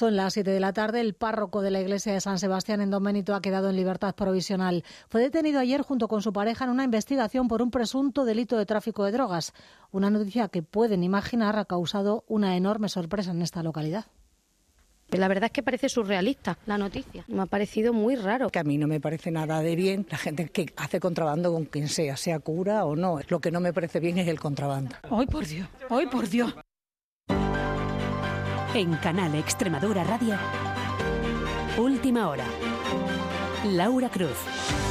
[0.00, 1.02] Son las 7 de la tarde.
[1.02, 4.14] El párroco de la iglesia de San Sebastián en Don Benito ha quedado en libertad
[4.14, 4.82] provisional.
[5.10, 8.64] Fue detenido ayer junto con su pareja en una investigación por un presunto delito de
[8.64, 9.52] tráfico de drogas.
[9.92, 14.06] Una noticia que pueden imaginar ha causado una enorme sorpresa en esta localidad.
[15.10, 17.26] La verdad es que parece surrealista la noticia.
[17.28, 18.48] Me ha parecido muy raro.
[18.48, 21.66] Que a mí no me parece nada de bien la gente que hace contrabando con
[21.66, 23.18] quien sea, sea cura o no.
[23.28, 24.96] Lo que no me parece bien es el contrabando.
[25.10, 25.68] ¡Ay, por Dios!
[25.90, 26.54] ¡Ay, por Dios!
[28.72, 30.36] En Canal Extremadura Radio,
[31.76, 32.44] Última Hora.
[33.64, 34.89] Laura Cruz.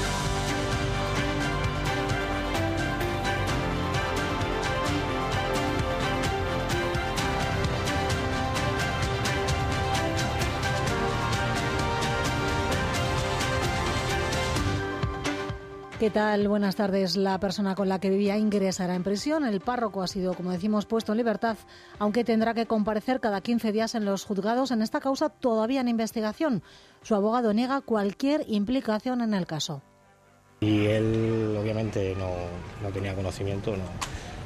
[15.99, 16.47] ¿Qué tal?
[16.47, 17.17] Buenas tardes.
[17.17, 19.43] La persona con la que vivía ingresará en prisión.
[19.43, 21.57] El párroco ha sido, como decimos, puesto en libertad,
[21.97, 25.89] aunque tendrá que comparecer cada 15 días en los juzgados en esta causa todavía en
[25.89, 26.63] investigación.
[27.01, 29.81] Su abogado niega cualquier implicación en el caso.
[30.61, 33.75] Y él, obviamente, no, tenía conocimiento.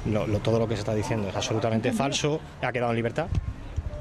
[0.06, 2.40] No, todo lo que se está diciendo es absolutamente falso.
[2.64, 3.28] Ha quedado en libertad.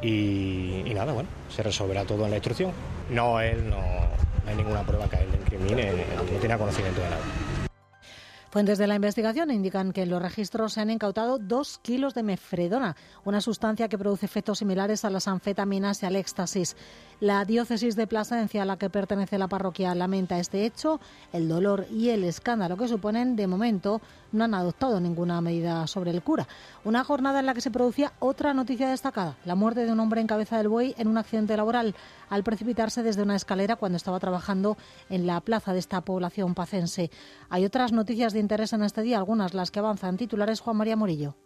[0.00, 2.72] Y, y nada, bueno, se resolverá todo en la instrucción.
[3.10, 5.28] No, él no, no ninguna prueba que él
[6.48, 7.22] no conocimiento de nada.
[8.52, 12.22] Fuentes de la investigación indican que en los registros se han incautado dos kilos de
[12.22, 16.76] mefredona, una sustancia que produce efectos similares a las anfetaminas y al éxtasis.
[17.18, 21.00] La diócesis de Plasencia, a la que pertenece la parroquia, lamenta este hecho.
[21.32, 26.10] El dolor y el escándalo que suponen, de momento, no han adoptado ninguna medida sobre
[26.10, 26.48] el cura.
[26.84, 30.20] Una jornada en la que se producía otra noticia destacada, la muerte de un hombre
[30.20, 31.94] en cabeza del buey en un accidente laboral
[32.28, 34.76] al precipitarse desde una escalera cuando estaba trabajando
[35.08, 37.10] en la plaza de esta población pacense.
[37.50, 40.16] Hay otras noticias de interés en este día, algunas las que avanzan.
[40.16, 41.36] Titulares Juan María Morillo.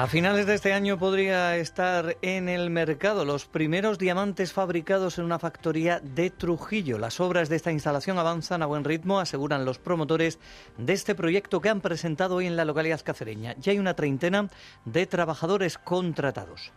[0.00, 5.26] A finales de este año podría estar en el mercado los primeros diamantes fabricados en
[5.26, 6.96] una factoría de Trujillo.
[6.96, 10.38] Las obras de esta instalación avanzan a buen ritmo, aseguran los promotores
[10.78, 13.54] de este proyecto que han presentado hoy en la localidad cacereña.
[13.58, 14.48] Ya hay una treintena
[14.86, 16.72] de trabajadores contratados.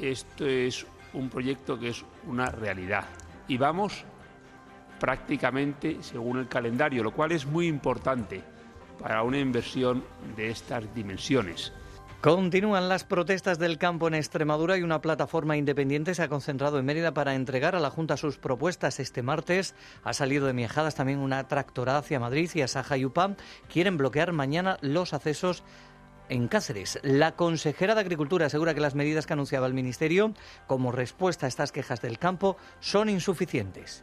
[0.00, 3.06] Esto es un proyecto que es una realidad
[3.48, 4.04] y vamos
[5.00, 8.40] prácticamente según el calendario, lo cual es muy importante
[9.00, 10.04] para una inversión
[10.36, 11.72] de estas dimensiones.
[12.26, 16.84] Continúan las protestas del campo en Extremadura y una plataforma independiente se ha concentrado en
[16.84, 18.98] Mérida para entregar a la Junta sus propuestas.
[18.98, 23.04] Este martes ha salido de Miejadas también una tractora hacia Madrid y a Saja y
[23.04, 23.36] UPAM.
[23.72, 25.62] Quieren bloquear mañana los accesos
[26.28, 26.98] en Cáceres.
[27.04, 30.34] La consejera de Agricultura asegura que las medidas que anunciaba el Ministerio
[30.66, 34.02] como respuesta a estas quejas del campo son insuficientes.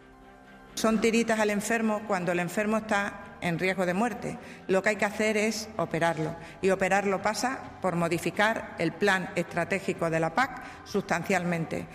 [0.76, 4.38] Son tiritas al enfermo cuando el enfermo está en riesgo de muerte.
[4.68, 6.36] Lo que hay que hacer es operarlo.
[6.62, 11.86] Y operarlo pasa por modificar el plan estratégico de la PAC sustancialmente.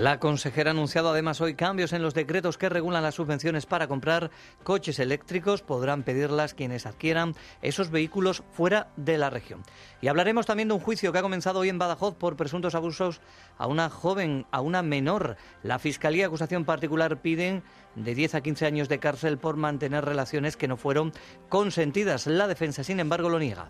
[0.00, 3.86] La consejera ha anunciado además hoy cambios en los decretos que regulan las subvenciones para
[3.86, 4.30] comprar
[4.62, 5.60] coches eléctricos.
[5.60, 9.62] Podrán pedirlas quienes adquieran esos vehículos fuera de la región.
[10.00, 13.20] Y hablaremos también de un juicio que ha comenzado hoy en Badajoz por presuntos abusos
[13.58, 15.36] a una joven, a una menor.
[15.62, 17.62] La Fiscalía Acusación Particular piden
[17.94, 21.12] de 10 a 15 años de cárcel por mantener relaciones que no fueron
[21.50, 22.26] consentidas.
[22.26, 23.68] La defensa, sin embargo, lo niega.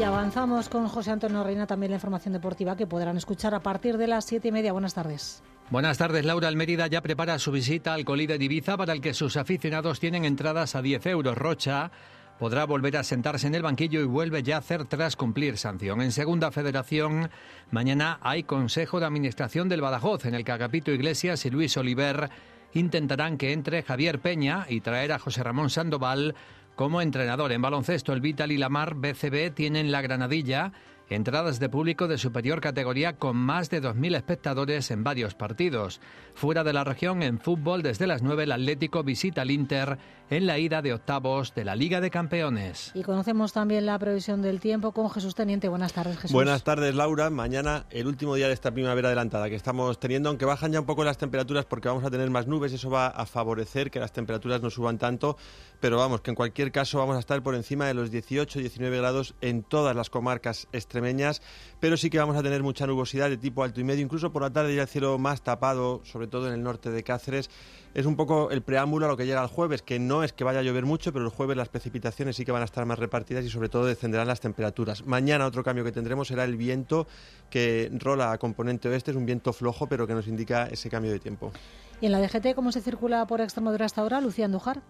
[0.00, 3.98] Y avanzamos con José Antonio Reina, también la información deportiva que podrán escuchar a partir
[3.98, 4.72] de las siete y media.
[4.72, 5.42] Buenas tardes.
[5.68, 9.12] Buenas tardes, Laura Almerida ya prepara su visita al Colí de Ibiza para el que
[9.12, 11.36] sus aficionados tienen entradas a 10 euros.
[11.36, 11.90] Rocha
[12.38, 16.00] podrá volver a sentarse en el banquillo y vuelve ya a hacer tras cumplir sanción.
[16.00, 17.28] En Segunda Federación,
[17.70, 22.30] mañana hay Consejo de Administración del Badajoz, en el que Agapito Iglesias y Luis Oliver
[22.72, 26.34] intentarán que entre Javier Peña y traer a José Ramón Sandoval
[26.80, 30.72] como entrenador en baloncesto, el Vital y la Mar BCB tienen la granadilla
[31.10, 36.00] entradas de público de superior categoría con más de 2.000 espectadores en varios partidos.
[36.34, 39.98] Fuera de la región, en fútbol, desde las 9 el Atlético visita al Inter
[40.30, 42.92] en la ida de octavos de la Liga de Campeones.
[42.94, 45.68] Y conocemos también la previsión del tiempo con Jesús Teniente.
[45.68, 46.32] Buenas tardes, Jesús.
[46.32, 47.30] Buenas tardes, Laura.
[47.30, 50.86] Mañana el último día de esta primavera adelantada que estamos teniendo, aunque bajan ya un
[50.86, 54.12] poco las temperaturas porque vamos a tener más nubes, eso va a favorecer que las
[54.12, 55.36] temperaturas no suban tanto,
[55.80, 59.34] pero vamos, que en cualquier caso vamos a estar por encima de los 18-19 grados
[59.40, 61.42] en todas las comarcas extremeñas,
[61.80, 64.42] pero sí que vamos a tener mucha nubosidad de tipo alto y medio, incluso por
[64.42, 67.50] la tarde ya el cielo más tapado, sobre todo en el norte de Cáceres
[67.94, 70.44] es un poco el preámbulo a lo que llega el jueves, que no es que
[70.44, 72.98] vaya a llover mucho, pero el jueves las precipitaciones sí que van a estar más
[72.98, 75.04] repartidas y sobre todo descenderán las temperaturas.
[75.06, 77.06] Mañana otro cambio que tendremos será el viento
[77.50, 81.10] que rola a componente oeste, es un viento flojo, pero que nos indica ese cambio
[81.10, 81.52] de tiempo.
[82.00, 84.82] ¿Y en la DGT cómo se circula por Extremadura hasta ahora, Lucía Andújar?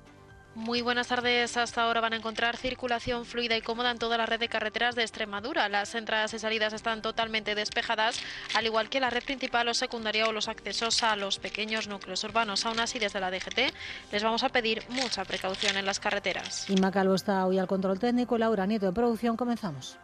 [0.54, 1.56] Muy buenas tardes.
[1.56, 4.96] Hasta ahora van a encontrar circulación fluida y cómoda en toda la red de carreteras
[4.96, 5.68] de Extremadura.
[5.68, 8.20] Las entradas y salidas están totalmente despejadas,
[8.56, 12.24] al igual que la red principal o secundaria o los accesos a los pequeños núcleos
[12.24, 12.66] urbanos.
[12.66, 13.72] Aún así, desde la DGT
[14.10, 16.68] les vamos a pedir mucha precaución en las carreteras.
[16.68, 18.36] Inma Calvo está hoy al control técnico.
[18.36, 19.36] Laura Nieto de producción.
[19.36, 19.98] Comenzamos.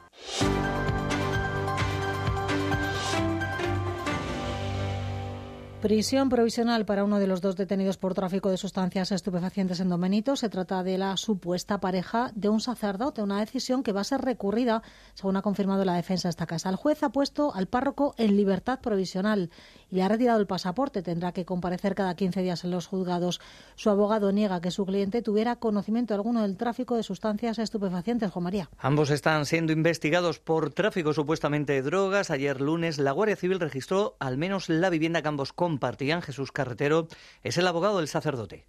[5.87, 10.35] Prisión provisional para uno de los dos detenidos por tráfico de sustancias estupefacientes en Domenito.
[10.35, 14.21] Se trata de la supuesta pareja de un sacerdote, una decisión que va a ser
[14.21, 14.83] recurrida,
[15.15, 16.71] según ha confirmado la defensa de esta casa.
[16.71, 19.49] El juez ha puesto al párroco en libertad provisional
[19.91, 21.03] y le ha retirado el pasaporte.
[21.03, 23.41] Tendrá que comparecer cada 15 días en los juzgados.
[23.77, 28.31] Su abogado niega que su cliente tuviera conocimiento alguno del tráfico de sustancias estupefacientes.
[28.31, 28.71] Juan María.
[28.79, 32.31] Ambos están siendo investigados por tráfico supuestamente de drogas.
[32.31, 36.23] Ayer lunes la Guardia Civil registró al menos la vivienda que ambos compartían.
[36.23, 37.09] Jesús Carretero
[37.43, 38.67] es el abogado del sacerdote.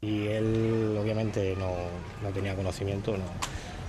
[0.00, 1.74] Y él obviamente no,
[2.22, 3.16] no tenía conocimiento,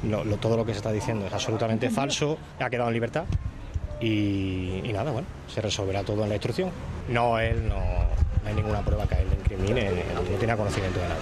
[0.03, 3.25] no, no, todo lo que se está diciendo es absolutamente falso, ha quedado en libertad
[4.01, 6.69] y, y, nada, bueno, se resolverá todo en la instrucción.
[7.09, 11.07] No, él no, no hay ninguna prueba que él le incrimine, no tenía conocimiento de
[11.07, 11.21] nada.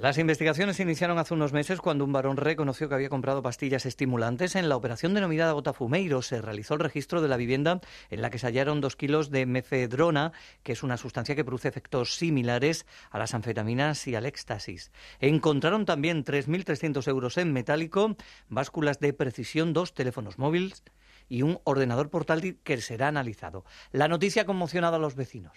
[0.00, 4.54] Las investigaciones iniciaron hace unos meses cuando un varón reconoció que había comprado pastillas estimulantes.
[4.54, 8.38] En la operación denominada Botafumeiro se realizó el registro de la vivienda en la que
[8.38, 10.30] se hallaron dos kilos de mefedrona,
[10.62, 14.92] que es una sustancia que produce efectos similares a las anfetaminas y al éxtasis.
[15.18, 18.16] Encontraron también 3.300 euros en metálico,
[18.48, 20.84] básculas de precisión, dos teléfonos móviles
[21.28, 23.64] y un ordenador portátil que será analizado.
[23.92, 25.52] La noticia ha conmocionado a los vecinos.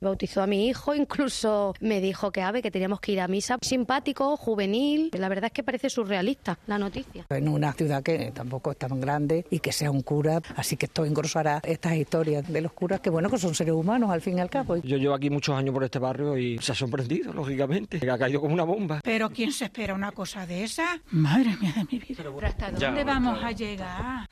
[0.00, 3.58] Bautizó a mi hijo, incluso me dijo que ave, que teníamos que ir a misa.
[3.60, 5.10] Simpático, juvenil.
[5.18, 7.26] La verdad es que parece surrealista la noticia.
[7.30, 10.86] En una ciudad que tampoco es tan grande y que sea un cura, así que
[10.86, 14.38] esto engrosará estas historias de los curas, que bueno, que son seres humanos al fin
[14.38, 14.76] y al cabo.
[14.76, 18.08] Yo llevo aquí muchos años por este barrio y se ha sorprendido, lógicamente.
[18.08, 19.00] Ha caído como una bomba.
[19.02, 21.00] Pero ¿quién se espera una cosa de esa?
[21.10, 22.18] Madre mía de mi vida.
[22.18, 24.28] ¿Pero hasta dónde vamos a llegar?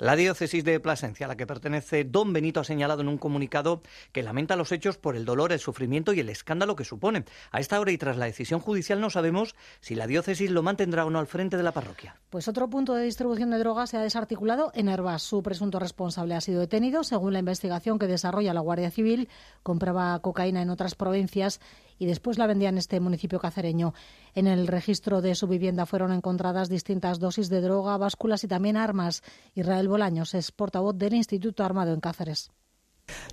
[0.00, 3.82] La diócesis de Plasencia, a la que pertenece Don Benito, ha señalado en un comunicado
[4.12, 7.26] que lamenta los hechos por el dolor, el sufrimiento y el escándalo que supone.
[7.52, 11.04] A esta hora y tras la decisión judicial no sabemos si la diócesis lo mantendrá
[11.04, 12.16] o no al frente de la parroquia.
[12.30, 15.22] Pues otro punto de distribución de drogas se ha desarticulado en Herbas.
[15.22, 17.04] Su presunto responsable ha sido detenido.
[17.04, 19.28] Según la investigación que desarrolla la Guardia Civil,
[19.62, 21.60] compraba cocaína en otras provincias
[22.00, 23.94] y después la vendía en este municipio cacereño.
[24.34, 28.78] En el registro de su vivienda fueron encontradas distintas dosis de droga, básculas y también
[28.78, 29.22] armas.
[29.54, 32.50] Israel Bolaños es portavoz del Instituto Armado en Cáceres.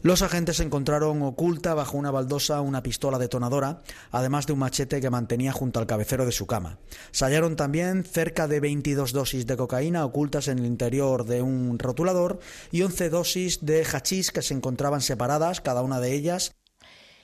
[0.01, 5.09] Los agentes encontraron oculta bajo una baldosa una pistola detonadora, además de un machete que
[5.09, 6.79] mantenía junto al cabecero de su cama.
[7.11, 11.79] Se hallaron también cerca de 22 dosis de cocaína ocultas en el interior de un
[11.79, 12.39] rotulador
[12.71, 16.53] y 11 dosis de hachís que se encontraban separadas, cada una de ellas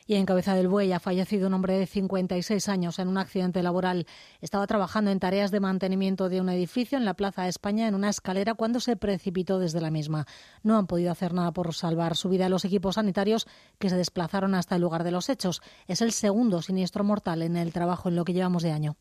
[0.08, 3.64] y en Cabeza del Buey ha fallecido un hombre de 56 años en un accidente
[3.64, 4.06] laboral.
[4.42, 7.96] Estaba trabajando en tareas de mantenimiento de un edificio en la Plaza de España en
[7.96, 10.26] una escalera cuando se precipitó desde la misma.
[10.62, 13.48] No han podido hacer nada por salvar su vida los equipos sanitarios
[13.80, 15.62] que se desplazaron hasta el lugar de los hechos.
[15.88, 18.98] Es el segundo siniestro mortal en el trabajo en lo que llevamos de año.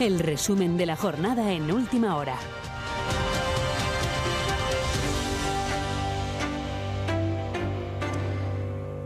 [0.00, 2.36] El resumen de la jornada en última hora.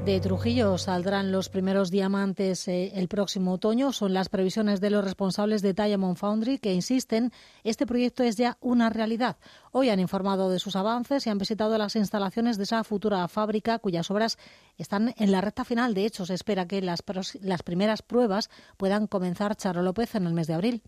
[0.07, 3.91] De Trujillo saldrán los primeros diamantes eh, el próximo otoño.
[3.91, 7.33] Son las previsiones de los responsables de Diamond Foundry que insisten
[7.65, 9.37] este proyecto es ya una realidad.
[9.73, 13.81] Hoy han informado de sus avances y han visitado las instalaciones de esa futura fábrica
[13.81, 14.39] cuyas obras
[14.79, 15.93] están en la recta final.
[15.93, 17.03] De hecho, se espera que las,
[17.41, 20.83] las primeras pruebas puedan comenzar Charo López en el mes de abril.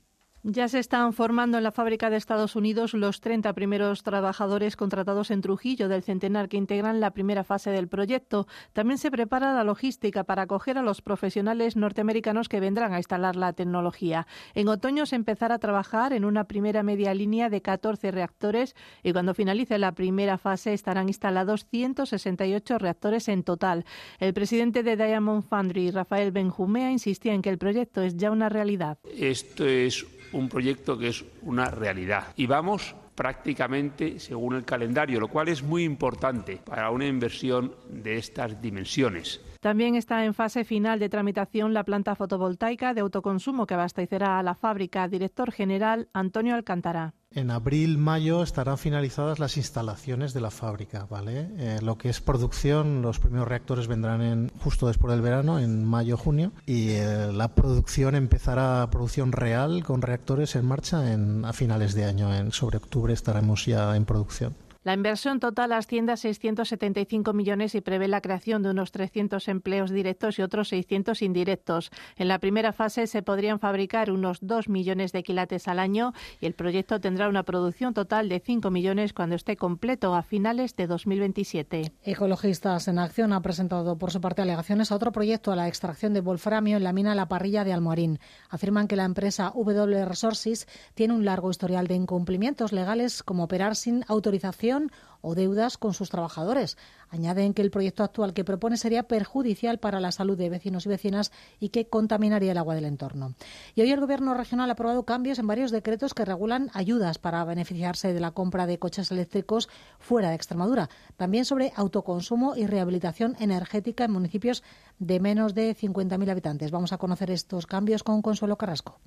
[0.44, 5.32] Ya se están formando en la fábrica de Estados Unidos los 30 primeros trabajadores contratados
[5.32, 8.46] en Trujillo del Centenar que integran la primera fase del proyecto.
[8.72, 13.34] También se prepara la logística para acoger a los profesionales norteamericanos que vendrán a instalar
[13.34, 14.28] la tecnología.
[14.54, 19.12] En otoño se empezará a trabajar en una primera media línea de 14 reactores y
[19.12, 23.84] cuando finalice la primera fase estarán instalados 168 reactores en total.
[24.20, 28.48] El presidente de Diamond Foundry, Rafael Benjumea, insistía en que el proyecto es ya una
[28.48, 28.98] realidad.
[29.16, 32.32] Esto es un proyecto que es una realidad.
[32.36, 38.16] Y vamos prácticamente según el calendario, lo cual es muy importante para una inversión de
[38.16, 39.40] estas dimensiones.
[39.60, 44.42] También está en fase final de tramitación la planta fotovoltaica de autoconsumo que abastecerá a
[44.44, 45.08] la fábrica.
[45.08, 47.14] Director general Antonio Alcántara.
[47.34, 51.50] En abril, mayo estarán finalizadas las instalaciones de la fábrica, ¿vale?
[51.58, 55.84] Eh, lo que es producción, los primeros reactores vendrán en, justo después del verano, en
[55.84, 61.52] mayo, junio, y eh, la producción empezará, producción real con reactores en marcha en, a
[61.52, 64.54] finales de año, en sobre octubre estaremos ya en producción.
[64.88, 69.90] La inversión total asciende a 675 millones y prevé la creación de unos 300 empleos
[69.90, 71.90] directos y otros 600 indirectos.
[72.16, 76.46] En la primera fase se podrían fabricar unos 2 millones de quilates al año y
[76.46, 80.86] el proyecto tendrá una producción total de 5 millones cuando esté completo a finales de
[80.86, 81.92] 2027.
[82.04, 86.14] Ecologistas en Acción ha presentado por su parte alegaciones a otro proyecto a la extracción
[86.14, 88.20] de wolframio en la mina La Parrilla de Almoarín.
[88.48, 93.76] Afirman que la empresa W Resources tiene un largo historial de incumplimientos legales como operar
[93.76, 94.77] sin autorización
[95.20, 96.76] o deudas con sus trabajadores.
[97.10, 100.88] Añaden que el proyecto actual que propone sería perjudicial para la salud de vecinos y
[100.88, 103.34] vecinas y que contaminaría el agua del entorno.
[103.74, 107.44] Y hoy el Gobierno regional ha aprobado cambios en varios decretos que regulan ayudas para
[107.44, 109.68] beneficiarse de la compra de coches eléctricos
[109.98, 110.88] fuera de Extremadura.
[111.16, 114.62] También sobre autoconsumo y rehabilitación energética en municipios
[114.98, 116.70] de menos de 50.000 habitantes.
[116.70, 119.00] Vamos a conocer estos cambios con Consuelo Carrasco.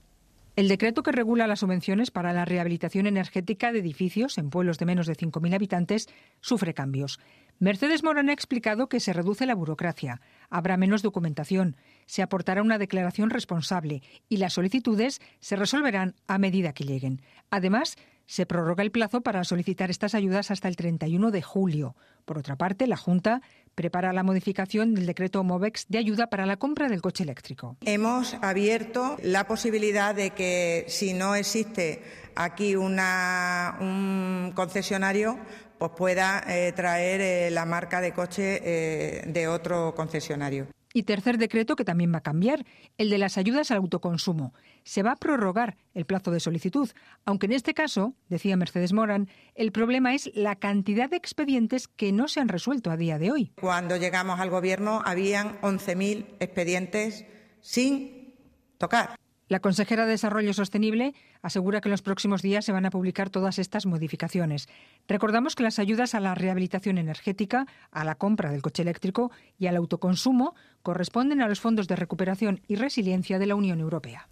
[0.58, 4.86] El decreto que regula las subvenciones para la rehabilitación energética de edificios en pueblos de
[4.86, 6.10] menos de 5.000 habitantes
[6.42, 7.22] sufre cambios.
[7.60, 12.80] Mercedes Morán ha explicado que se reduce la burocracia, habrá menos documentación, se aportará una
[12.80, 17.22] declaración responsable y las solicitudes se resolverán a medida que lleguen.
[17.50, 21.96] Además, se prorroga el plazo para solicitar estas ayudas hasta el 31 de julio.
[22.26, 23.42] Por otra parte, la Junta
[23.76, 27.78] prepara la modificación del decreto MOVEX de ayuda para la compra del coche eléctrico.
[27.82, 32.02] Hemos abierto la posibilidad de que si no existe
[32.36, 35.38] aquí un concesionario,
[35.78, 40.68] pues pueda eh, traer eh, la marca de coche eh, de otro concesionario.
[40.94, 42.66] Y tercer decreto que también va a cambiar,
[42.98, 44.54] el de las ayudas al autoconsumo.
[44.84, 46.90] Se va a prorrogar el plazo de solicitud,
[47.26, 52.12] aunque en este caso, decía Mercedes Morán, el problema es la cantidad de expedientes que
[52.12, 53.54] no se han resuelto a día de hoy.
[53.60, 57.26] Cuando llegamos al Gobierno habían 11.000 expedientes
[57.62, 58.36] sin
[58.78, 59.16] tocar.
[59.52, 63.30] La consejera de Desarrollo Sostenible asegura que en los próximos días se van a publicar
[63.30, 64.70] todas estas modificaciones.
[65.10, 69.30] Recordamos que las ayudas a la rehabilitación energética, a la compra del coche eléctrico
[69.60, 74.30] y al autoconsumo corresponden a los fondos de recuperación y resiliencia de la Unión Europea.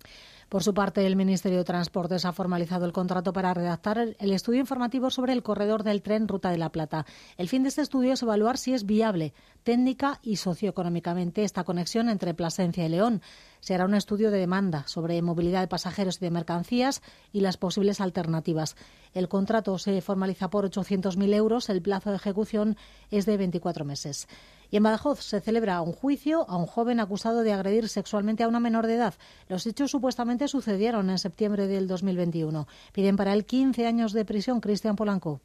[0.49, 4.59] Por su parte, el Ministerio de Transportes ha formalizado el contrato para redactar el estudio
[4.59, 7.05] informativo sobre el corredor del tren Ruta de la Plata.
[7.37, 12.09] El fin de este estudio es evaluar si es viable técnica y socioeconómicamente esta conexión
[12.09, 13.21] entre Plasencia y León.
[13.59, 17.57] Se hará un estudio de demanda sobre movilidad de pasajeros y de mercancías y las
[17.57, 18.75] posibles alternativas.
[19.13, 21.69] El contrato se formaliza por 800.000 euros.
[21.69, 22.75] El plazo de ejecución
[23.11, 24.27] es de 24 meses.
[24.71, 28.47] Y en Badajoz se celebra un juicio a un joven acusado de agredir sexualmente a
[28.47, 29.15] una menor de edad.
[29.47, 32.67] Los hechos supuestamente sucedieron en septiembre del 2021.
[32.93, 34.61] Piden para él 15 años de prisión.
[34.61, 35.41] Cristian Polanco.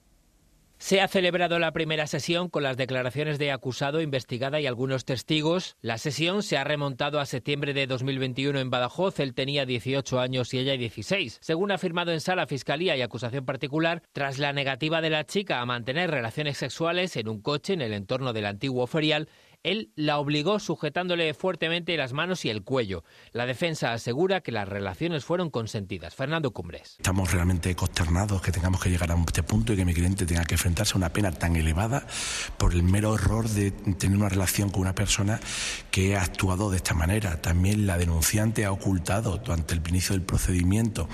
[0.84, 5.78] Se ha celebrado la primera sesión con las declaraciones de acusado, investigada y algunos testigos.
[5.80, 9.18] La sesión se ha remontado a septiembre de 2021 en Badajoz.
[9.18, 11.38] Él tenía 18 años y ella 16.
[11.40, 15.62] Según ha afirmado en sala Fiscalía y acusación particular, tras la negativa de la chica
[15.62, 19.30] a mantener relaciones sexuales en un coche en el entorno del antiguo ferial,
[19.64, 23.02] él la obligó sujetándole fuertemente las manos y el cuello.
[23.32, 26.14] La defensa asegura que las relaciones fueron consentidas.
[26.14, 26.96] Fernando Cumbres.
[26.98, 30.44] Estamos realmente consternados que tengamos que llegar a este punto y que mi cliente tenga
[30.44, 32.06] que enfrentarse a una pena tan elevada
[32.58, 35.40] por el mero error de tener una relación con una persona
[35.90, 37.40] que ha actuado de esta manera.
[37.40, 41.08] También la denunciante ha ocultado durante el inicio del procedimiento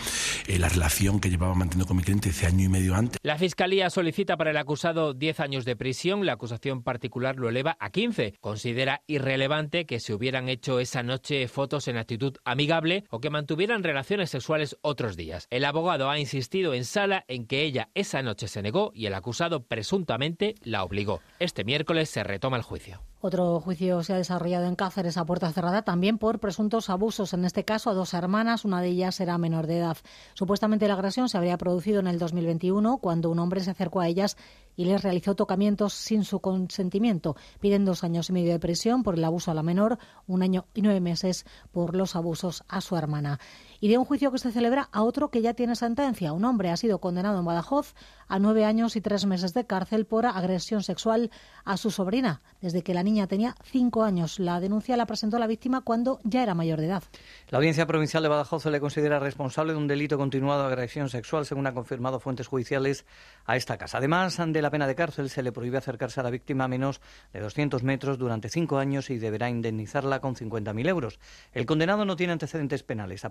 [0.49, 3.19] eh, la relación que llevaba manteniendo con mi cliente hace año y medio antes.
[3.23, 6.27] La Fiscalía solicita para el acusado 10 años de prisión.
[6.27, 11.47] La acusación particular lo eleva a 15 considera irrelevante que se hubieran hecho esa noche
[11.49, 15.47] fotos en actitud amigable o que mantuvieran relaciones sexuales otros días.
[15.51, 19.15] El abogado ha insistido en sala en que ella esa noche se negó y el
[19.15, 21.21] acusado presuntamente la obligó.
[21.39, 23.03] Este miércoles se retoma el juicio.
[23.23, 27.45] Otro juicio se ha desarrollado en Cáceres a puerta cerrada también por presuntos abusos, en
[27.45, 29.99] este caso a dos hermanas, una de ellas era menor de edad.
[30.33, 34.09] Supuestamente la agresión se habría producido en el 2021 cuando un hombre se acercó a
[34.09, 34.39] ellas
[34.81, 37.37] y les realizó tocamientos sin su consentimiento.
[37.61, 40.65] Piden dos años y medio de prisión por el abuso a la menor, un año
[40.73, 43.39] y nueve meses por los abusos a su hermana.
[43.81, 46.33] Y de un juicio que se celebra a otro que ya tiene sentencia.
[46.33, 47.95] Un hombre ha sido condenado en Badajoz
[48.29, 51.31] a nueve años y tres meses de cárcel por agresión sexual
[51.65, 54.39] a su sobrina, desde que la niña tenía cinco años.
[54.39, 57.03] La denuncia la presentó la víctima cuando ya era mayor de edad.
[57.49, 61.09] La Audiencia Provincial de Badajoz se le considera responsable de un delito continuado de agresión
[61.09, 63.07] sexual, según han confirmado fuentes judiciales
[63.47, 63.99] a esta casa.
[63.99, 67.01] Además de la pena de cárcel, se le prohíbe acercarse a la víctima a menos
[67.33, 71.19] de 200 metros durante cinco años y deberá indemnizarla con 50.000 euros.
[71.53, 73.25] El condenado no tiene antecedentes penales.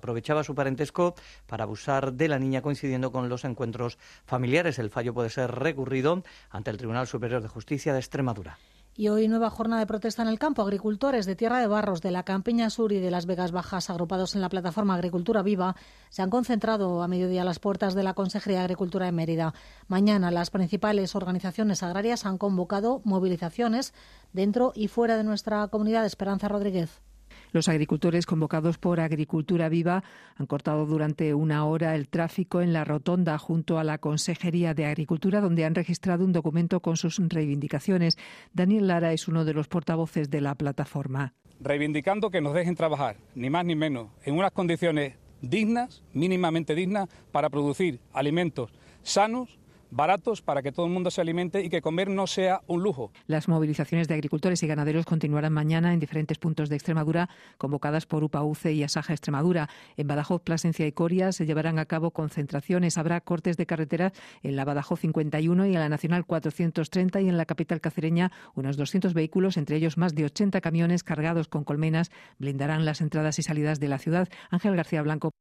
[0.43, 1.15] Su parentesco
[1.47, 4.79] para abusar de la niña coincidiendo con los encuentros familiares.
[4.79, 8.57] El fallo puede ser recurrido ante el Tribunal Superior de Justicia de Extremadura.
[8.99, 10.61] Y hoy nueva jornada de protesta en el campo.
[10.61, 14.35] Agricultores de Tierra de Barros, de la Campiña Sur y de las Vegas Bajas, agrupados
[14.35, 15.77] en la plataforma Agricultura Viva,
[16.09, 19.53] se han concentrado a mediodía a las puertas de la Consejería de Agricultura de Mérida.
[19.87, 23.93] Mañana las principales organizaciones agrarias han convocado movilizaciones
[24.33, 26.05] dentro y fuera de nuestra comunidad.
[26.05, 27.01] Esperanza Rodríguez.
[27.51, 30.03] Los agricultores convocados por Agricultura Viva
[30.35, 34.85] han cortado durante una hora el tráfico en la rotonda junto a la Consejería de
[34.85, 38.17] Agricultura, donde han registrado un documento con sus reivindicaciones.
[38.53, 41.33] Daniel Lara es uno de los portavoces de la plataforma.
[41.59, 47.09] Reivindicando que nos dejen trabajar, ni más ni menos, en unas condiciones dignas, mínimamente dignas,
[47.31, 49.57] para producir alimentos sanos
[49.91, 53.11] baratos para que todo el mundo se alimente y que comer no sea un lujo.
[53.27, 58.23] Las movilizaciones de agricultores y ganaderos continuarán mañana en diferentes puntos de Extremadura, convocadas por
[58.23, 59.69] UPA-UCE y Asaja Extremadura.
[59.97, 62.97] En Badajoz, Plasencia y Coria se llevarán a cabo concentraciones.
[62.97, 67.37] Habrá cortes de carretera en la Badajoz 51 y en la Nacional 430 y en
[67.37, 72.11] la capital cacereña unos 200 vehículos, entre ellos más de 80 camiones cargados con colmenas,
[72.37, 74.29] blindarán las entradas y salidas de la ciudad.
[74.49, 75.31] Ángel García Blanco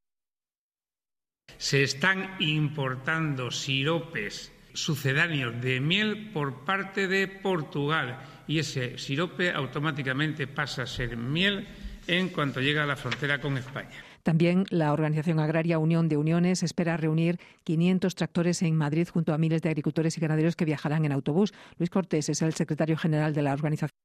[1.59, 10.47] se están importando siropes sucedáneos de miel por parte de Portugal y ese sirope automáticamente
[10.47, 11.67] pasa a ser miel
[12.07, 13.91] en cuanto llega a la frontera con España.
[14.23, 19.39] También la organización agraria Unión de Uniones espera reunir 500 tractores en Madrid junto a
[19.39, 21.53] miles de agricultores y ganaderos que viajarán en autobús.
[21.79, 23.97] Luis Cortés es el secretario general de la organización.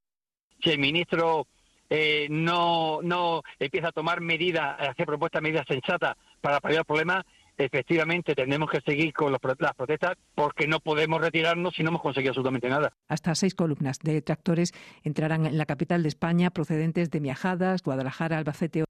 [0.63, 1.47] Si el ministro
[1.89, 6.85] eh, no, no empieza a tomar medidas, a hacer propuestas, medidas sensatas para paliar el
[6.85, 7.25] problema,
[7.57, 12.31] efectivamente tenemos que seguir con las protestas porque no podemos retirarnos si no hemos conseguido
[12.31, 12.93] absolutamente nada.
[13.07, 18.37] Hasta seis columnas de tractores entrarán en la capital de España procedentes de Miajadas, Guadalajara,
[18.37, 18.83] Albacete.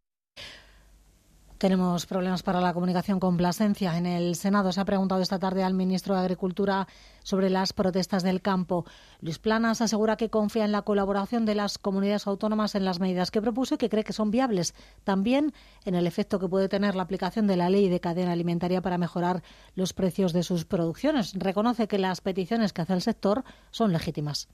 [1.64, 3.98] Tenemos problemas para la comunicación con Plasencia.
[3.98, 6.90] En el Senado se ha preguntado esta tarde al ministro de Agricultura
[7.24, 8.86] sobre las protestas del campo.
[9.22, 13.32] Luis Planas asegura que confía en la colaboración de las comunidades autónomas en las medidas
[13.32, 14.76] que propuso y que cree que son viables.
[15.06, 15.54] También
[15.86, 18.98] en el efecto que puede tener la aplicación de la ley de cadena alimentaria para
[18.98, 19.42] mejorar
[19.74, 21.32] los precios de sus producciones.
[21.34, 24.50] Reconoce que las peticiones que hace el sector son legítimas.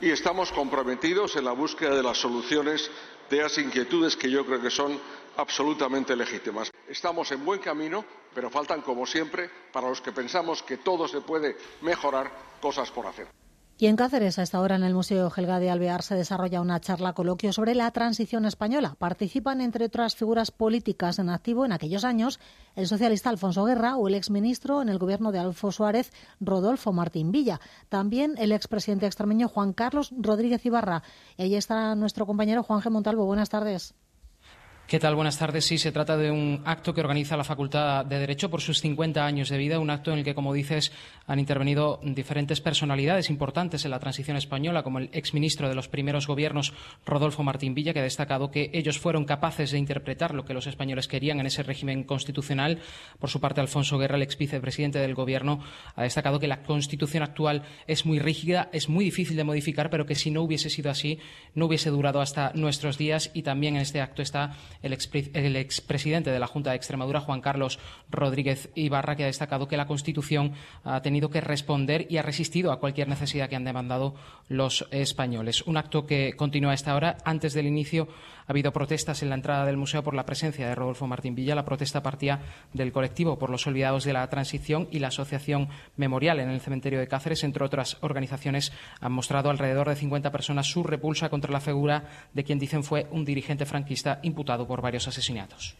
[0.00, 2.90] Y estamos comprometidos en la búsqueda de las soluciones
[3.28, 4.98] de las inquietudes que yo creo que son
[5.40, 6.70] absolutamente legítimas.
[6.88, 8.04] Estamos en buen camino,
[8.34, 12.30] pero faltan, como siempre, para los que pensamos que todo se puede mejorar,
[12.60, 13.28] cosas por hacer.
[13.78, 16.80] Y en Cáceres, a esta hora en el Museo Gelga de Alvear, se desarrolla una
[16.80, 18.94] charla coloquio sobre la transición española.
[18.98, 22.40] Participan, entre otras figuras políticas en activo en aquellos años,
[22.76, 27.32] el socialista Alfonso Guerra o el exministro en el gobierno de Alfonso Suárez, Rodolfo Martín
[27.32, 27.58] Villa.
[27.88, 31.02] También el expresidente extremeño Juan Carlos Rodríguez Ibarra.
[31.38, 32.90] Y ahí está nuestro compañero Juan G.
[32.90, 33.24] Montalvo.
[33.24, 33.94] Buenas tardes.
[34.90, 35.14] ¿Qué tal?
[35.14, 35.66] Buenas tardes.
[35.66, 39.24] Sí, se trata de un acto que organiza la Facultad de Derecho por sus 50
[39.24, 40.90] años de vida, un acto en el que, como dices,
[41.28, 46.26] han intervenido diferentes personalidades importantes en la transición española, como el exministro de los primeros
[46.26, 46.72] gobiernos,
[47.06, 50.66] Rodolfo Martín Villa, que ha destacado que ellos fueron capaces de interpretar lo que los
[50.66, 52.80] españoles querían en ese régimen constitucional.
[53.20, 55.62] Por su parte, Alfonso Guerra, el ex vicepresidente del Gobierno,
[55.94, 60.04] ha destacado que la Constitución actual es muy rígida, es muy difícil de modificar, pero
[60.04, 61.20] que si no hubiese sido así,
[61.54, 63.30] no hubiese durado hasta nuestros días.
[63.34, 67.78] Y también en este acto está el, expresidente de la Junta de Extremadura, Juan Carlos
[68.10, 70.52] Rodríguez Ibarra, que ha destacado que la Constitución
[70.84, 74.14] ha tenido que responder y ha resistido a cualquier necesidad que han demandado
[74.48, 75.62] los españoles.
[75.62, 77.18] Un acto que continúa a esta hora.
[77.24, 78.08] Antes del inicio
[78.50, 81.54] ha habido protestas en la entrada del museo por la presencia de Rodolfo Martín Villa.
[81.54, 82.40] La protesta partía
[82.72, 86.98] del colectivo por los olvidados de la transición y la Asociación Memorial en el cementerio
[86.98, 91.60] de Cáceres, entre otras organizaciones, han mostrado alrededor de 50 personas su repulsa contra la
[91.60, 95.76] figura de quien dicen fue un dirigente franquista imputado por varios asesinatos.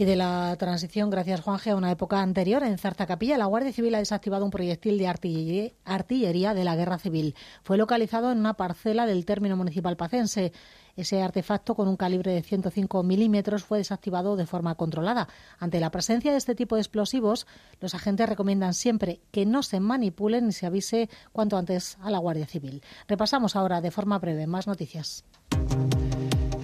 [0.00, 3.94] Y de la transición, gracias Juanje, a una época anterior, en Capilla, la Guardia Civil
[3.94, 7.34] ha desactivado un proyectil de artillería de la Guerra Civil.
[7.62, 10.52] Fue localizado en una parcela del término municipal pacense.
[10.96, 15.28] Ese artefacto con un calibre de 105 milímetros fue desactivado de forma controlada.
[15.58, 17.46] Ante la presencia de este tipo de explosivos,
[17.80, 22.18] los agentes recomiendan siempre que no se manipulen y se avise cuanto antes a la
[22.18, 22.82] Guardia Civil.
[23.08, 25.24] Repasamos ahora de forma breve más noticias.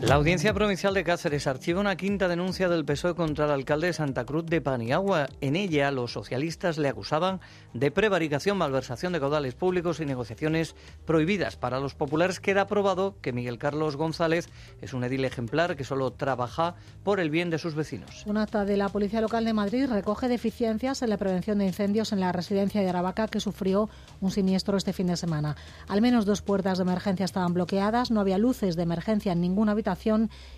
[0.07, 3.92] La Audiencia Provincial de Cáceres archiva una quinta denuncia del PSOE contra el alcalde de
[3.92, 5.27] Santa Cruz de Paniagua.
[5.40, 7.40] En ella, los socialistas le acusaban
[7.75, 11.57] de prevaricación, malversación de caudales públicos y negociaciones prohibidas.
[11.57, 14.49] Para los populares queda probado que Miguel Carlos González
[14.81, 18.23] es un edil ejemplar que solo trabaja por el bien de sus vecinos.
[18.27, 22.12] Un acta de la Policía Local de Madrid recoge deficiencias en la prevención de incendios
[22.12, 23.90] en la residencia de Aravaca que sufrió
[24.21, 25.57] un siniestro este fin de semana.
[25.88, 29.73] Al menos dos puertas de emergencia estaban bloqueadas, no había luces de emergencia en ninguna
[29.73, 29.96] habitación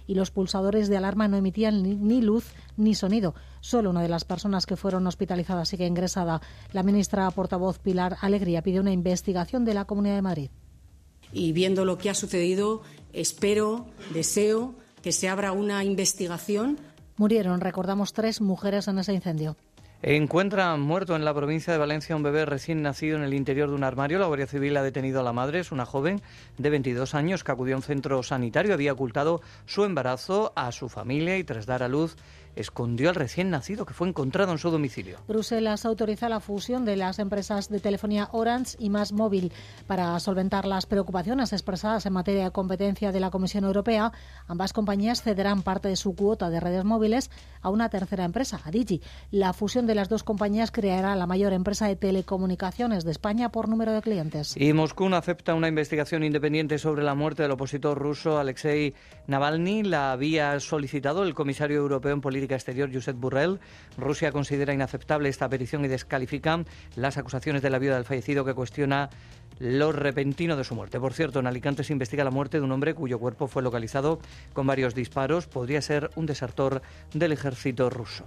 [0.07, 3.35] y los pulsadores de alarma no emitían ni luz ni sonido.
[3.61, 6.41] Solo una de las personas que fueron hospitalizadas sigue ingresada.
[6.73, 10.51] La ministra portavoz Pilar Alegría pide una investigación de la Comunidad de Madrid.
[11.33, 16.79] Y viendo lo que ha sucedido, espero, deseo que se abra una investigación.
[17.17, 19.57] Murieron, recordamos, tres mujeres en ese incendio.
[20.01, 23.75] Encuentran muerto en la provincia de Valencia un bebé recién nacido en el interior de
[23.75, 24.21] un armario.
[24.21, 26.23] La Guardia Civil ha detenido a la madre, es una joven
[26.57, 28.75] de 22 años que acudió a un centro sanitario.
[28.75, 32.17] Había ocultado su embarazo a su familia y tras dar a luz
[32.61, 35.19] escondió al recién nacido que fue encontrado en su domicilio.
[35.27, 39.53] Bruselas autoriza la fusión de las empresas de telefonía Orange y Más Móvil
[39.87, 44.13] para solventar las preocupaciones expresadas en materia de competencia de la Comisión Europea.
[44.47, 48.71] Ambas compañías cederán parte de su cuota de redes móviles a una tercera empresa, a
[48.71, 49.03] Digi.
[49.31, 53.69] La fusión de las dos compañías creará la mayor empresa de telecomunicaciones de España por
[53.69, 54.57] número de clientes.
[54.57, 58.95] Y Moscú acepta una investigación independiente sobre la muerte del opositor ruso Alexei
[59.27, 59.83] Navalny.
[59.83, 63.61] La había solicitado el comisario europeo en política Exterior, Josep Burrell.
[63.97, 66.65] Rusia considera inaceptable esta petición y descalifica
[66.97, 69.11] las acusaciones de la viuda del fallecido que cuestiona
[69.59, 71.01] lo repentino de su muerte.
[71.01, 74.21] Por cierto, en Alicante se investiga la muerte de un hombre cuyo cuerpo fue localizado
[74.53, 75.47] con varios disparos.
[75.47, 76.83] Podría ser un desertor
[77.13, 78.25] del ejército ruso.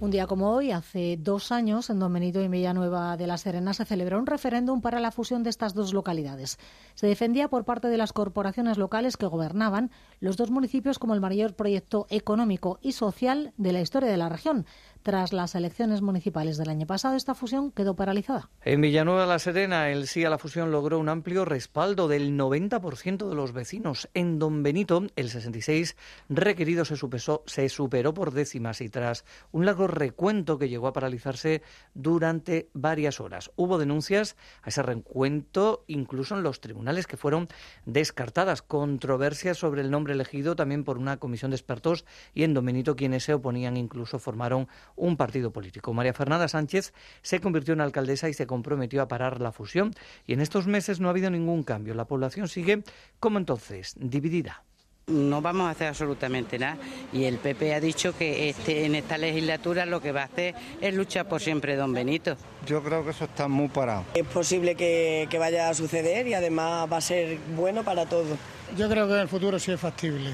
[0.00, 3.72] Un día como hoy, hace dos años, en Don Benito y Villanueva de la Serena
[3.74, 6.58] se celebró un referéndum para la fusión de estas dos localidades.
[6.94, 11.20] Se defendía por parte de las corporaciones locales que gobernaban los dos municipios como el
[11.20, 14.66] mayor proyecto económico y social de la historia de la región.
[15.04, 18.48] Tras las elecciones municipales del año pasado, esta fusión quedó paralizada.
[18.62, 23.28] En Villanueva la Serena, el sí a la fusión logró un amplio respaldo del 90%
[23.28, 24.08] de los vecinos.
[24.14, 25.98] En Don Benito, el 66
[26.30, 26.96] requerido se,
[27.44, 31.60] se superó por décimas y tras un largo recuento que llegó a paralizarse
[31.92, 33.50] durante varias horas.
[33.56, 37.48] Hubo denuncias a ese recuento incluso en los tribunales que fueron
[37.84, 38.62] descartadas.
[38.62, 42.96] Controversias sobre el nombre elegido también por una comisión de expertos y en Don Benito
[42.96, 45.92] quienes se oponían incluso formaron un partido político.
[45.92, 49.94] María Fernanda Sánchez se convirtió en alcaldesa y se comprometió a parar la fusión
[50.26, 51.94] y en estos meses no ha habido ningún cambio.
[51.94, 52.82] La población sigue
[53.20, 54.62] como entonces, dividida.
[55.06, 56.78] No vamos a hacer absolutamente nada
[57.12, 60.54] y el PP ha dicho que este, en esta legislatura lo que va a hacer
[60.80, 62.36] es luchar por siempre, don Benito.
[62.66, 64.04] Yo creo que eso está muy parado.
[64.14, 68.38] Es posible que, que vaya a suceder y además va a ser bueno para todos.
[68.78, 70.30] Yo creo que en el futuro sí es factible.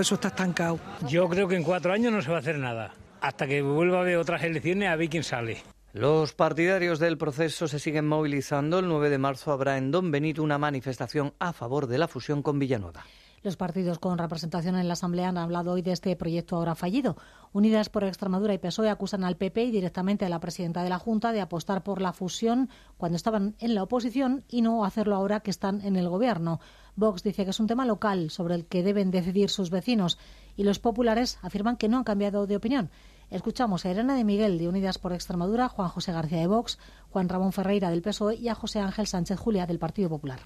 [0.00, 0.80] Eso está estancado.
[1.06, 3.98] Yo creo que en cuatro años no se va a hacer nada hasta que vuelva
[3.98, 5.62] a haber otras elecciones a ver quién sale.
[5.94, 8.80] Los partidarios del proceso se siguen movilizando.
[8.80, 12.42] El 9 de marzo habrá en Don Benito una manifestación a favor de la fusión
[12.42, 13.04] con Villanueva.
[13.42, 17.16] Los partidos con representación en la Asamblea han hablado hoy de este proyecto ahora fallido.
[17.52, 20.98] Unidas por Extremadura y PSOE acusan al PP y directamente a la presidenta de la
[20.98, 25.40] Junta de apostar por la fusión cuando estaban en la oposición y no hacerlo ahora
[25.40, 26.60] que están en el Gobierno.
[26.96, 30.18] Vox dice que es un tema local sobre el que deben decidir sus vecinos
[30.56, 32.90] y los populares afirman que no han cambiado de opinión.
[33.34, 36.78] Escuchamos a Irene de Miguel de Unidas por Extremadura, Juan José García de Vox,
[37.10, 40.38] Juan Ramón Ferreira del PSOE y a José Ángel Sánchez Julia del Partido Popular.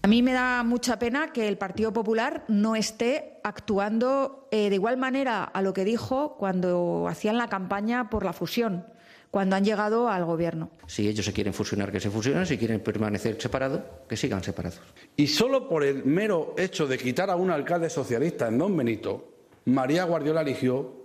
[0.00, 4.74] A mí me da mucha pena que el Partido Popular no esté actuando eh, de
[4.74, 8.86] igual manera a lo que dijo cuando hacían la campaña por la fusión,
[9.30, 10.70] cuando han llegado al Gobierno.
[10.86, 14.80] Si ellos se quieren fusionar, que se fusionen, si quieren permanecer separados, que sigan separados.
[15.14, 19.28] Y solo por el mero hecho de quitar a un alcalde socialista en Don Benito,
[19.66, 20.99] María Guardiola eligió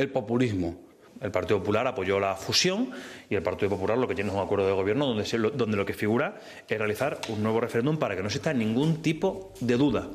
[0.00, 0.76] el populismo.
[1.20, 2.90] El Partido Popular apoyó la fusión
[3.28, 5.84] y el Partido Popular lo que tiene es un acuerdo de gobierno donde, donde lo
[5.84, 10.08] que figura es realizar un nuevo referéndum para que no exista ningún tipo de duda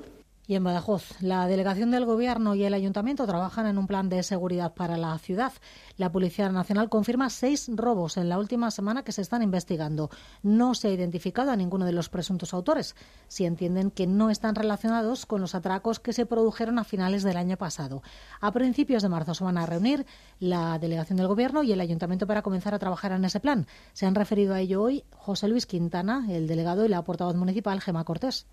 [0.48, 4.22] y en Badajoz, la delegación del Gobierno y el Ayuntamiento trabajan en un plan de
[4.22, 5.54] seguridad para la ciudad.
[5.98, 10.10] La Policía Nacional confirma seis robos en la última semana que se están investigando.
[10.44, 12.96] No se ha identificado a ninguno de los presuntos autores.
[13.28, 17.38] Si entienden que no están relacionados con los atracos que se produjeron a finales del
[17.38, 18.04] año pasado.
[18.40, 20.06] A principios de marzo se van a reunir
[20.40, 23.66] la delegación del Gobierno y el Ayuntamiento para comenzar a trabajar en ese plan.
[23.94, 27.82] Se han referido a ello hoy José Luis Quintana, el delegado, y la portavoz municipal,
[27.82, 28.46] Gema Cortés.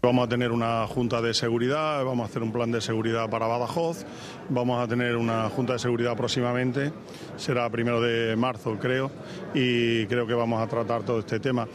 [0.00, 3.48] Vamos a tener una junta de seguridad, vamos a hacer un plan de seguridad para
[3.48, 4.06] Badajoz,
[4.48, 6.92] vamos a tener una junta de seguridad próximamente,
[7.36, 9.10] será primero de marzo creo,
[9.54, 11.66] y creo que vamos a tratar todo este tema,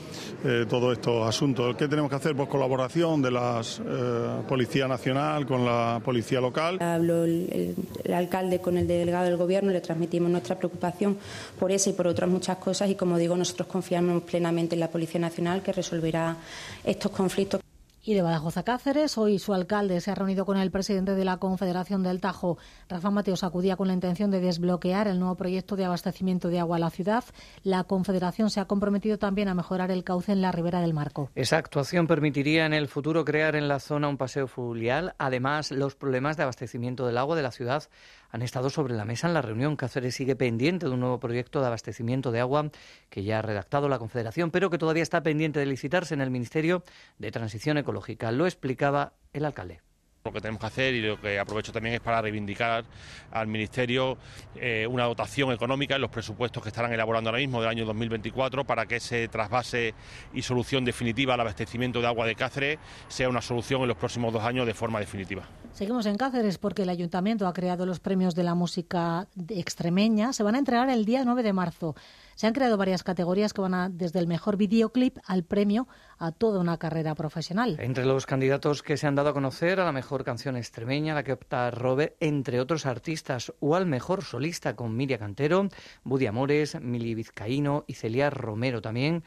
[0.46, 1.76] eh, todos estos asuntos.
[1.76, 2.34] ¿Qué tenemos que hacer?
[2.34, 6.82] Pues colaboración de la eh, Policía Nacional con la Policía Local.
[6.82, 11.18] Habló el, el, alcalde con el delegado del Gobierno, le transmitimos nuestra preocupación
[11.60, 14.88] por esa y por otras muchas cosas y como digo, nosotros confiamos plenamente en la
[14.88, 16.38] Policía Nacional que resolverá
[16.86, 17.63] estos conflictos.
[18.06, 21.24] Y de Badajoz a Cáceres, hoy su alcalde se ha reunido con el presidente de
[21.24, 22.58] la Confederación del Tajo.
[22.90, 26.76] Rafa Mateos acudía con la intención de desbloquear el nuevo proyecto de abastecimiento de agua
[26.76, 27.24] a la ciudad.
[27.64, 31.30] La Confederación se ha comprometido también a mejorar el cauce en la ribera del Marco.
[31.34, 35.16] Esa actuación permitiría en el futuro crear en la zona un paseo fluvial.
[35.18, 37.86] Además, los problemas de abastecimiento del agua de la ciudad
[38.32, 39.78] han estado sobre la mesa en la reunión.
[39.78, 42.70] Cáceres sigue pendiente de un nuevo proyecto de abastecimiento de agua
[43.10, 46.32] que ya ha redactado la Confederación, pero que todavía está pendiente de licitarse en el
[46.32, 46.84] Ministerio
[47.18, 47.93] de Transición Ecológica.
[48.32, 49.82] Lo explicaba el alcalde.
[50.26, 52.86] Lo que tenemos que hacer y lo que aprovecho también es para reivindicar
[53.30, 54.18] al Ministerio
[54.56, 58.64] eh, una dotación económica en los presupuestos que estarán elaborando ahora mismo del año 2024
[58.64, 59.94] para que ese trasvase
[60.34, 62.80] y solución definitiva al abastecimiento de agua de Cáceres
[63.10, 65.44] sea una solución en los próximos dos años de forma definitiva.
[65.74, 70.32] Seguimos en Cáceres porque el Ayuntamiento ha creado los premios de la música extremeña.
[70.32, 71.96] Se van a entregar el día 9 de marzo.
[72.36, 76.32] Se han creado varias categorías que van a, desde el mejor videoclip al premio a
[76.32, 77.78] toda una carrera profesional.
[77.80, 81.24] Entre los candidatos que se han dado a conocer a la mejor canción extremeña, la
[81.24, 85.70] que opta Robert, entre otros artistas, o al mejor solista con Miria Cantero,
[86.04, 89.24] Budi Amores, Mili Vizcaíno y Celia Romero también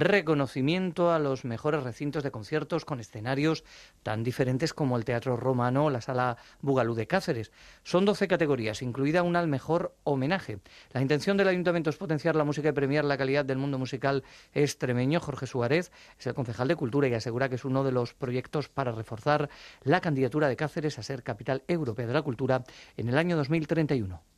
[0.00, 3.64] reconocimiento a los mejores recintos de conciertos con escenarios
[4.02, 7.52] tan diferentes como el Teatro Romano o la Sala Bugalú de Cáceres.
[7.82, 10.58] Son 12 categorías, incluida una al mejor homenaje.
[10.92, 14.24] La intención del Ayuntamiento es potenciar la música y premiar la calidad del mundo musical
[14.54, 15.20] extremeño.
[15.20, 18.68] Jorge Suárez es el concejal de Cultura y asegura que es uno de los proyectos
[18.68, 19.48] para reforzar
[19.82, 22.64] la candidatura de Cáceres a ser capital europea de la cultura
[22.96, 24.35] en el año 2031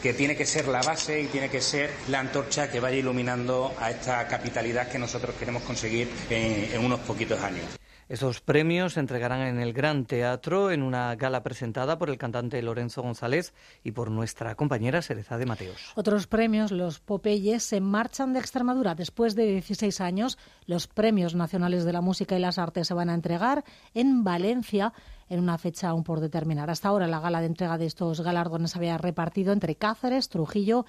[0.00, 3.74] que tiene que ser la base y tiene que ser la antorcha que vaya iluminando
[3.78, 7.64] a esta capitalidad que nosotros queremos conseguir en, unos poquitos años.
[8.12, 12.60] Estos premios se entregarán en el Gran Teatro en una gala presentada por el cantante
[12.60, 15.92] Lorenzo González y por nuestra compañera Sereza de Mateos.
[15.94, 18.94] Otros premios, los Popeyes, se marchan de Extremadura.
[18.94, 23.08] Después de 16 años, los premios nacionales de la música y las artes se van
[23.08, 24.92] a entregar en Valencia
[25.30, 26.68] en una fecha aún por determinar.
[26.68, 30.84] Hasta ahora la gala de entrega de estos galardones había repartido entre Cáceres, Trujillo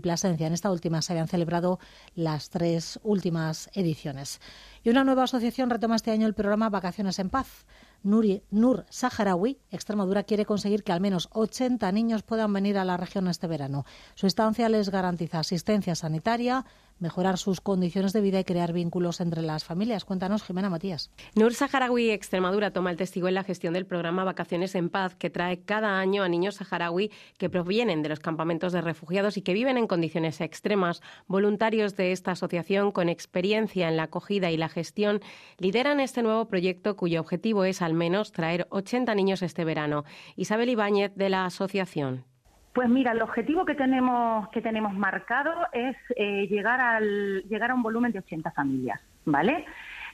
[0.00, 0.46] Plasencia.
[0.46, 1.78] En esta última se habían celebrado
[2.14, 4.40] las tres últimas ediciones.
[4.82, 7.66] Y una nueva asociación retoma este año el programa Vacaciones en Paz.
[8.02, 13.28] Nur Saharaui, Extremadura, quiere conseguir que al menos 80 niños puedan venir a la región
[13.28, 13.84] este verano.
[14.14, 16.64] Su estancia les garantiza asistencia sanitaria,
[16.98, 20.04] mejorar sus condiciones de vida y crear vínculos entre las familias.
[20.04, 21.10] Cuéntanos, Jimena Matías.
[21.34, 25.30] Nur Saharaui Extremadura toma el testigo en la gestión del programa Vacaciones en Paz, que
[25.30, 29.54] trae cada año a niños saharaui que provienen de los campamentos de refugiados y que
[29.54, 31.02] viven en condiciones extremas.
[31.26, 35.20] Voluntarios de esta asociación, con experiencia en la acogida y la gestión,
[35.58, 40.04] lideran este nuevo proyecto cuyo objetivo es al menos traer 80 niños este verano.
[40.36, 42.31] Isabel Ibáñez, de la asociación.
[42.72, 47.74] Pues mira, el objetivo que tenemos que tenemos marcado es eh, llegar al llegar a
[47.74, 49.66] un volumen de 80 familias, ¿vale?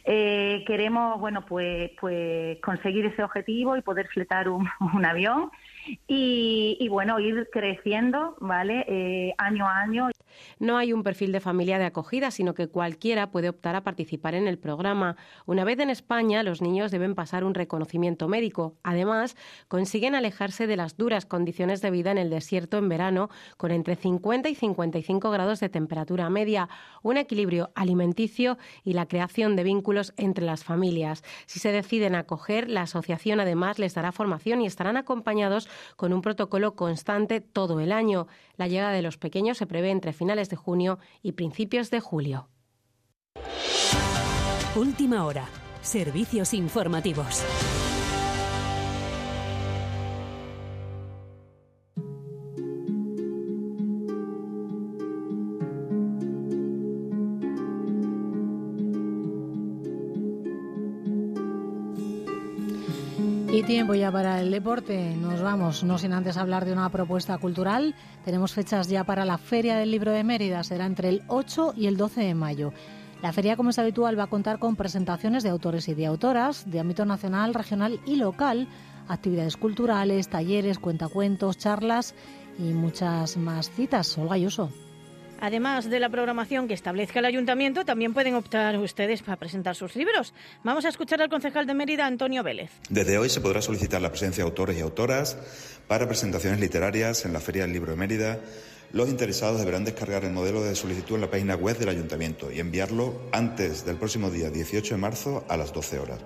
[0.04, 4.66] Eh, queremos, bueno, pues, pues conseguir ese objetivo y poder fletar un,
[5.04, 5.50] avión
[6.06, 8.84] y, bueno, ir creciendo, ¿vale?
[8.88, 10.08] Eh, año a año.
[10.58, 14.34] No hay un perfil de familia de acogida, sino que cualquiera puede optar a participar
[14.34, 15.16] en el programa.
[15.46, 18.76] Una vez en España, los niños deben pasar un reconocimiento médico.
[18.82, 19.36] Además,
[19.68, 23.96] consiguen alejarse de las duras condiciones de vida en el desierto en verano, con entre
[23.96, 26.68] 50 y 55 grados de temperatura media,
[27.02, 31.22] un equilibrio alimenticio y la creación de vínculos entre las familias.
[31.46, 36.22] Si se deciden acoger, la asociación además les dará formación y estarán acompañados con un
[36.22, 38.26] protocolo constante todo el año.
[38.58, 42.48] La llegada de los pequeños se prevé entre finales de junio y principios de julio.
[44.74, 45.48] Última hora.
[45.80, 47.44] Servicios informativos.
[63.50, 65.16] Y tiempo ya para el deporte.
[65.16, 67.94] Nos vamos, no sin antes hablar de una propuesta cultural.
[68.22, 70.62] Tenemos fechas ya para la Feria del Libro de Mérida.
[70.62, 72.72] Será entre el 8 y el 12 de mayo.
[73.22, 76.70] La feria, como es habitual, va a contar con presentaciones de autores y de autoras
[76.70, 78.68] de ámbito nacional, regional y local,
[79.08, 82.14] actividades culturales, talleres, cuentacuentos, charlas
[82.58, 84.18] y muchas más citas.
[84.18, 84.70] Olga Ayuso.
[85.40, 89.94] Además de la programación que establezca el ayuntamiento, también pueden optar ustedes para presentar sus
[89.94, 90.34] libros.
[90.64, 92.70] Vamos a escuchar al concejal de Mérida, Antonio Vélez.
[92.88, 95.38] Desde hoy se podrá solicitar la presencia de autores y autoras
[95.86, 98.40] para presentaciones literarias en la Feria del Libro de Mérida.
[98.92, 102.58] Los interesados deberán descargar el modelo de solicitud en la página web del ayuntamiento y
[102.58, 106.20] enviarlo antes del próximo día 18 de marzo a las 12 horas,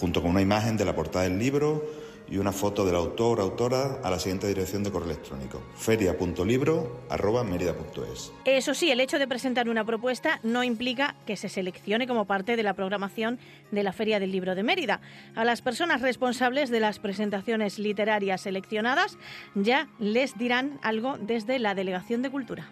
[0.00, 3.42] junto con una imagen de la portada del libro y una foto del autor o
[3.42, 8.32] autora a la siguiente dirección de correo electrónico feria.libro.merida.es.
[8.44, 12.56] Eso sí, el hecho de presentar una propuesta no implica que se seleccione como parte
[12.56, 13.38] de la programación
[13.70, 15.00] de la Feria del Libro de Mérida.
[15.34, 19.16] A las personas responsables de las presentaciones literarias seleccionadas
[19.54, 22.68] ya les dirán algo desde la Delegación de Cultura.